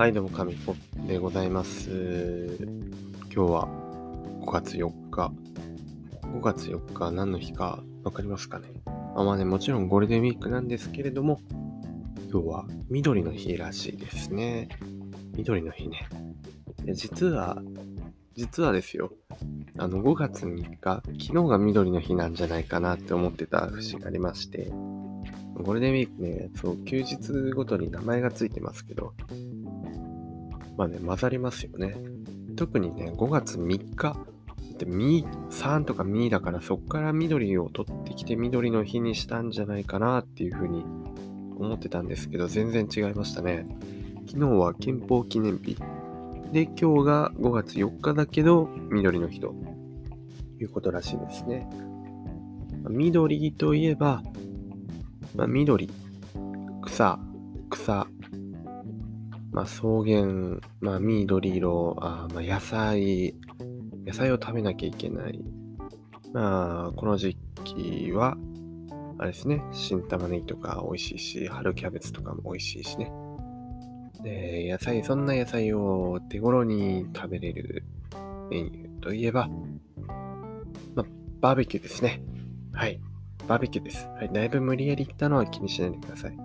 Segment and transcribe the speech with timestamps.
[0.00, 0.74] はい、どうも、神子
[1.06, 2.56] でございます。
[3.24, 3.68] 今日は
[4.40, 5.30] 5月4日。
[6.22, 8.68] 5月4日何の日かわかりますかね？
[9.14, 11.42] あまあね、もちろんゴールデンウィークなんですけれども、
[12.32, 14.70] 今日は緑の日らしいですね。
[15.36, 16.08] 緑の日ね。
[16.94, 17.62] 実は、
[18.34, 19.12] 実はですよ、
[19.76, 24.72] あの5月3日、昨日が緑の日なんじゃないかなって思ってた節がありまして、
[25.62, 27.18] ゴールデンウィークね、そう、休日
[27.54, 29.12] ごとに名前がついてますけど、
[30.80, 31.94] まあね、混ざりますよね。
[32.56, 34.16] 特にね、5月3日、
[34.78, 40.82] で、み、3とかみだからそっから緑を取ってきて緑の日にしたんじゃないかなっていうふうに
[41.58, 43.66] 思ってたんですけど、全然違いましたね。
[44.26, 45.76] 昨日は憲法記念日。
[46.50, 49.54] で、今日が5月4日だけど、緑の日と
[50.58, 51.68] いうことらしいですね。
[52.88, 54.22] 緑といえば、
[55.36, 55.90] まあ、緑、
[56.80, 57.18] 草、
[57.68, 58.06] 草、
[59.52, 63.34] まあ、草原、まあ、緑色、あまあ、野菜、
[64.06, 65.40] 野菜を食べなきゃいけない。
[66.32, 68.36] まあ、この時期は、
[69.18, 73.10] あれですね、新玉ねぎとか美味しいし、春キャベツとかも美味しいしね。
[74.22, 77.84] で、野菜、そんな野菜を手頃に食べれる
[78.50, 79.48] メニューといえば、
[80.94, 81.06] まあ、
[81.40, 82.22] バーベキューですね。
[82.72, 83.00] はい。
[83.48, 84.06] バーベキューです。
[84.06, 84.30] はい。
[84.32, 86.36] だいぶ無理やり言ったのは気にしないでください。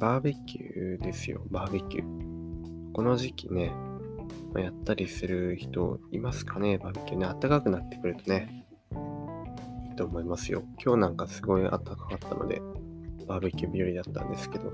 [0.00, 2.29] バーベキューですよ、バーベキュー。
[2.92, 3.72] この時期ね、
[4.52, 7.26] ま、やったりする人いますかね、バーベキューね。
[7.26, 8.66] 暖かくなってくるとね、
[9.88, 10.64] いいと思いますよ。
[10.84, 12.60] 今日なんかすごい暖かかったので、
[13.26, 14.72] バーベキュー日和だったんですけど、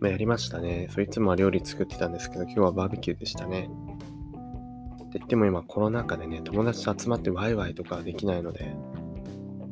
[0.00, 0.88] まあ、やりましたね。
[0.90, 3.68] そいつもは料理作ってたんですけど、今日はバーベキューでしたね。
[5.04, 8.76] って言っても今コロナ禍でね、友達と集まってワイワイとかできないので、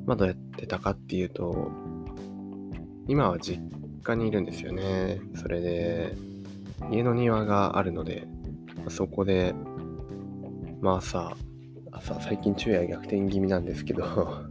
[0.06, 1.70] まだやってたかっていうと、
[3.06, 3.62] 今は実
[4.02, 5.20] 家にいるんですよね。
[5.36, 6.16] それで、
[6.90, 8.26] 家の庭があるので、
[8.88, 9.54] そこで、
[10.80, 11.36] まあ朝、
[11.90, 14.04] 朝、最近昼夜逆転気味なんですけど、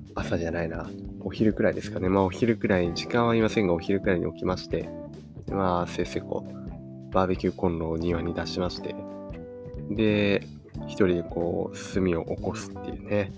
[0.15, 0.89] 朝じゃないな、
[1.21, 2.09] お昼くらいですかね。
[2.09, 4.89] まあお昼くらい、時間は言いませんが、お昼くらいに起きまして、
[5.51, 6.45] まあせっせこ、
[7.11, 8.95] バーベキューコンロを庭に出しまして、
[9.89, 10.41] で、
[10.87, 13.31] 一人でこう、炭を起こすっていうね。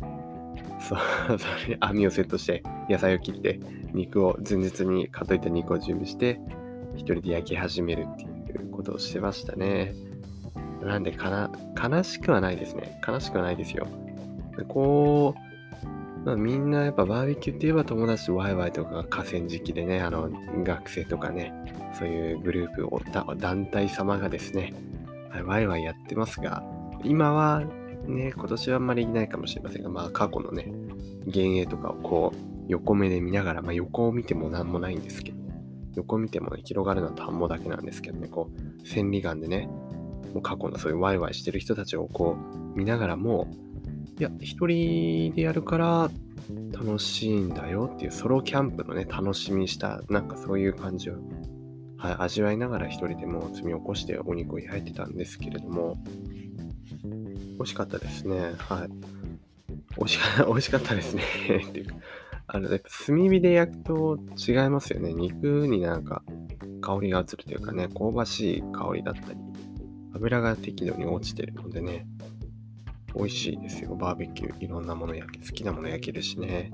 [0.79, 0.99] そう、
[1.37, 3.59] それ網をセットして、野菜を切って、
[3.93, 6.39] 肉を、前日に買っといた肉を準備して、
[6.95, 8.36] 一人で焼き始めるっていう
[8.77, 9.93] ことをしてましたね。
[10.81, 11.51] なんでかな、
[11.81, 13.01] 悲しくはないですね。
[13.05, 13.87] 悲しくはないですよ。
[14.57, 20.29] でこう、まあ、みんなやっぱバーベキューって言えば友達とワイワイとか河川敷でね、あの、
[20.63, 21.53] 学生とかね、
[21.97, 23.01] そういうグループを、
[23.37, 24.73] 団体様がですね、
[25.45, 26.63] ワイワイやってますが、
[27.03, 27.63] 今は
[28.07, 30.71] ね、今年はあんまりいないかもしれませんが、まあ過去のね、
[31.25, 35.37] 幻影とかをこう、横目で見ながら、まあ横を見ても何もないんですけど、
[35.97, 38.49] 横見てもね、広がるのは田んぼだけなんですけどね、こ
[38.83, 39.67] う、千里眼でね、
[40.33, 42.37] もう過去のそういうワイワイしてる人たちをこ
[42.75, 43.47] う、見ながらも、
[44.19, 46.11] いや、一人でやるから
[46.71, 51.15] 楽しいんだよっていう、ソロキャンプのね、楽しみした、なんかそういう感じを、
[51.97, 55.97] はい、味わいながら一人でも積み起こしてお肉を焼いてたんですけれども、
[57.03, 58.53] 美味しかったですね。
[58.59, 58.89] はい。
[59.97, 61.23] 美味しか美味しかったですね。
[61.67, 61.87] っていう、
[62.47, 65.13] あの、やっぱ炭火で焼くと違いますよね。
[65.13, 66.23] 肉になんか
[66.81, 69.39] 香りが移るというかね、香ばしい香りだったり、
[70.13, 72.07] 油が適度に落ちてるのでね、
[73.15, 73.95] 美味しいですよ。
[73.95, 74.63] バーベキュー。
[74.63, 76.71] いろんなもの焼け、好きなもの焼けるしね。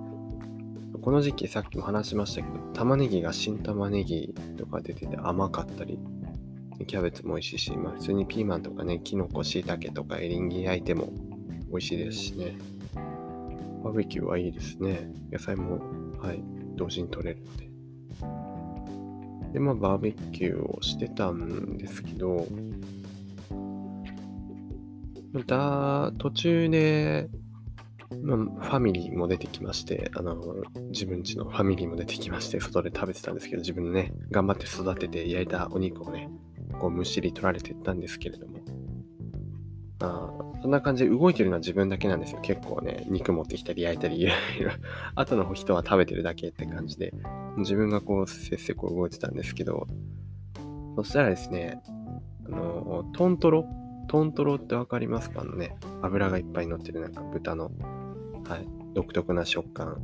[1.02, 6.00] この時期さっきも話しましたけど、玉ねぎが新玉ねぎとか出てて甘かったり、
[6.88, 11.12] キャベツも美味しいし、まあ普通にピーマンとかね、キノコ、シイタケとかエリンギ焼いても
[11.70, 12.56] 美味しいですしね。
[13.84, 15.12] バーベキューはいいですね。
[15.32, 15.80] 野菜も、
[16.20, 16.44] はい、
[16.76, 17.70] 同時に取れるので。
[19.54, 22.48] で、まあバーベキューをしてたんですけど、
[25.34, 27.30] また途中で、
[28.22, 36.30] まあ、ファミリーも出てきまして、あの、自分家のファミリーも出てきまして、外で食べてたんですけど、自分のね、頑張って育てて焼いたお肉をね、
[36.80, 38.60] こうむしり取られてったんですけれども、
[40.00, 40.32] あ
[40.64, 42.40] そんな感じで動いてるのは自分だけなんですよ。
[42.42, 44.72] 結構ね、肉持ってきたり焼いたり、いろいろ。
[45.14, 47.14] 後の人は食べてるだけって感じで、
[47.58, 49.88] 自分がこう、せっせこう動いてたんですけど、
[50.96, 51.84] そしたらですね、
[52.46, 53.66] あの、トントロ？
[54.08, 55.42] トントロってわかりますか？
[55.42, 57.70] あのね、油がいっぱい乗ってるなんか豚の、
[58.48, 60.02] はい、独特な食感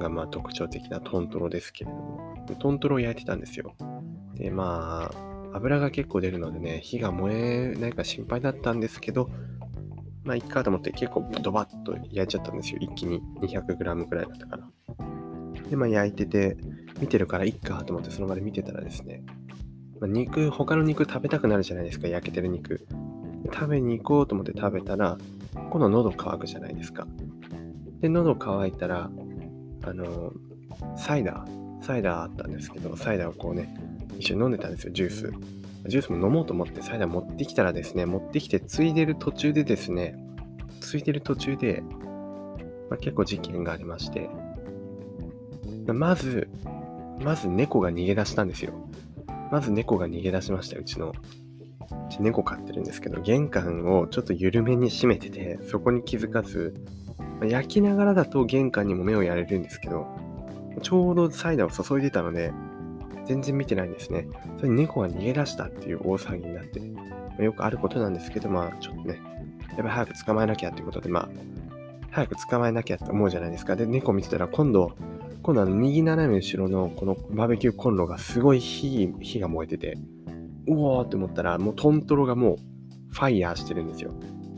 [0.00, 3.76] がまあ特徴的なトントロですけれども、トントロを焼いてたんですよ。
[4.34, 9.30] で、まあ、油が結構出るのでね、火が燃えないか心配だったんですけど、
[10.24, 12.78] まあ、いっかと思って結構ドバッと焼いちゃったんですよ。
[12.80, 14.68] 一気に 200g くらいだったから。
[15.70, 16.56] で、まあ焼いてて、
[17.00, 19.22] 見てるからいっかと思ってその場で見てたらですね、
[20.00, 22.86] まあ、肉、他の肉食べたくなるじゃないですか、焼けてる肉。
[23.52, 25.16] 食べに行こうと思って食べたら、
[25.70, 27.06] 今度喉乾くじゃないですか。
[28.00, 29.10] で、喉乾いたら、
[29.84, 30.32] あの、
[30.96, 33.74] サイダー、サイダーあったんですけど、サイダーをこうね、
[34.18, 35.32] 一緒に飲んでたんですよ、ジュース。
[35.86, 40.18] ジュースも飲もうと思ってサイダー持ってきたらですね、持ってきてついでる途中でですね、
[40.80, 41.82] ついでる途中で、
[42.90, 44.28] まあ、結構事件がありまして、
[45.86, 46.48] まず、
[47.22, 48.72] まず猫が逃げ出したんですよ。
[49.50, 51.10] まず猫が逃げ出しました、うちの。
[51.10, 51.14] う
[52.10, 56.74] ち猫飼ってるんですけど、玄関をちょっと緩めに閉めてて、そこに気づかず
[57.40, 60.06] ま、焼きながらだと玄関にも目をやれるんですけど、
[60.82, 62.52] ちょうどサイダーを注いでたので、
[63.26, 64.28] 全然見てないんですね。
[64.56, 67.02] それに猫が逃げ出したっていう大騒ぎになって、ま
[67.38, 69.20] あ、よくあることなんですけど、まあちょっとね、
[69.76, 71.28] やっぱ早く捕まえなきゃっていうことで、まあ、
[72.10, 73.76] 早く捕まえなきゃって思うじゃないですか。
[73.76, 74.92] で、猫見てたら今度、
[75.42, 79.98] 今度あの右斜め後ろのこのバーベキューコンロがすごい火、火が燃えてて、
[80.66, 82.56] うおーって思ったら、もうトントロがもう
[83.12, 84.12] ファイヤーしてるんですよ。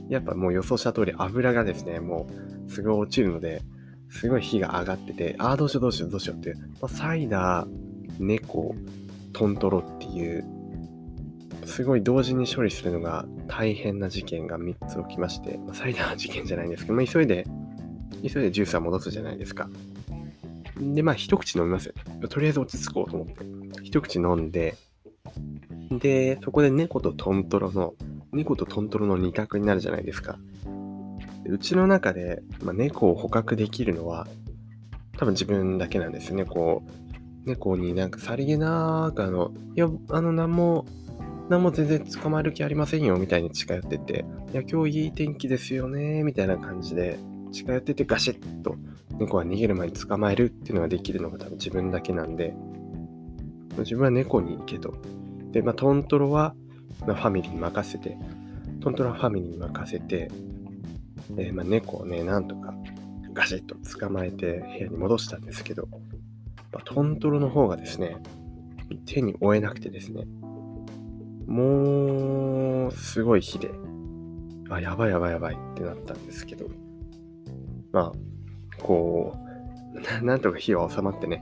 [0.08, 2.28] やっぱもう予想した通り油がですね、も
[2.66, 3.62] うすごい落ちるので、
[4.08, 7.68] すごい火が上がってて、ああ、どうしようどうしようどうしようって、まあ、サイダー、
[8.18, 8.74] 猫、
[9.32, 10.44] トントロっていう、
[11.64, 17.46] すごい同時に処理するのが大変な事件が3つ起きまして、ま、最大の事件じゃないんですけど、ま、急いで、
[18.22, 19.68] 急いでジュースは戻すじゃないですか。
[20.80, 22.28] で、まあ一口飲みますよね。
[22.28, 23.44] とりあえず落ち着こうと思って。
[23.82, 24.76] 一口飲んで、
[25.90, 27.94] で、そこで猫とトントロの、
[28.32, 30.38] 猫とトントロの二択になるじゃないですか。
[31.46, 34.28] うちの中で、まあ、猫を捕獲できるのは、
[35.18, 36.44] 多分自分だけなんですよね。
[36.44, 37.09] こう、
[37.44, 40.86] 猫になんかさりげなくあの、いや、あの、なんも、
[41.48, 47.18] なんも全然捕まえる気ありませんよ、みたいに近寄ってて、いや、今日いい天気ですよね、みたいな感じで、
[47.52, 48.76] 近寄っててガシッと
[49.18, 52.54] 猫は逃げる前に捕まえるっていうのができるのが多分自分だけなんで、
[53.78, 54.94] 自分は猫に行けと。
[55.50, 56.54] で、まあ、トントロは、
[57.06, 58.16] まあ、ファミリーに任せて、
[58.80, 60.30] トントロはファミリーに任せて、
[61.36, 62.74] えー、まあ、猫をね、なんとか
[63.32, 65.88] ガシッと捕まえて部屋に戻したんですけど、
[66.70, 68.16] ぱトントロの方がですね、
[69.06, 70.26] 手に負えなくてですね、
[71.46, 73.70] もう、すごい火で、
[74.68, 76.66] あ、やばいやばいやばいってなったんですけど、
[77.92, 79.36] まあ、こ
[80.20, 81.40] う、なんとか火は収まってね、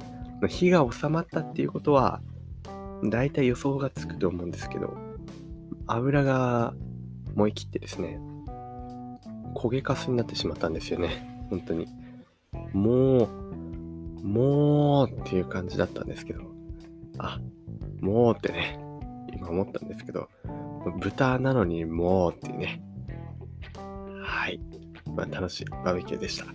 [0.49, 2.23] 火が収まったっていうことは、
[3.05, 4.97] 大体予想がつくと思うんですけど、
[5.87, 6.75] 油が
[7.35, 8.19] 燃え切ってですね、
[9.55, 11.47] 焦げかすになってしまったんですよね。
[11.51, 11.87] 本当に。
[12.73, 13.48] もう、
[14.23, 16.43] もうっていう感じだったんですけど、
[17.19, 17.41] あ、
[18.01, 18.79] もうってね、
[19.33, 20.29] 今思ったんですけど、
[21.01, 22.83] 豚なのにもうっていうね、
[24.23, 24.61] はい。
[25.15, 26.47] まあ、楽しいバーベキューでした。